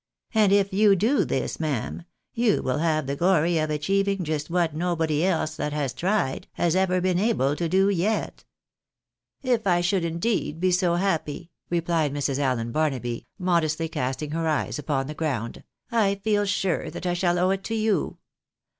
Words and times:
And 0.33 0.51
if 0.51 0.73
you 0.73 0.95
do 0.95 1.23
this, 1.23 1.59
ma'am, 1.59 2.05
you 2.33 2.63
will 2.63 2.79
have 2.79 3.05
the 3.05 3.15
glory 3.15 3.59
of 3.59 3.69
achieving 3.69 4.23
just 4.23 4.49
what 4.49 4.73
nobody 4.75 5.23
else 5.23 5.55
that 5.57 5.73
has 5.73 5.93
tried, 5.93 6.47
has 6.53 6.75
ever 6.75 6.99
been 6.99 7.19
able 7.19 7.55
to 7.55 7.69
do 7.69 7.87
yet."" 7.87 8.43
If 9.53 9.67
I 9.67 9.81
should 9.81 10.03
indeed 10.03 10.59
be 10.59 10.71
so 10.71 10.95
happy," 10.95 11.51
replied 11.69 12.13
Mrs. 12.15 12.39
Allen 12.39 12.71
Barnaby, 12.71 13.27
modestly 13.37 13.87
casting 13.89 14.31
her 14.31 14.47
eyes 14.47 14.79
upon 14.79 15.05
the 15.05 15.13
ground," 15.13 15.63
I 15.91 16.15
feel 16.15 16.45
sure 16.45 16.89
that 16.89 17.05
I 17.05 17.13
shaU 17.13 17.37
owe 17.37 17.51
it 17.51 17.63
to 17.65 17.75
you. 17.75 18.17